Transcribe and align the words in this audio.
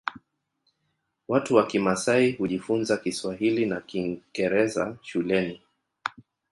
Watu 1.27 1.55
wa 1.55 1.65
kimasai 1.67 2.31
hujifunza 2.31 2.97
kiswahili 2.97 3.65
na 3.65 3.81
kingeraza 3.81 4.97
shuleni 5.01 5.61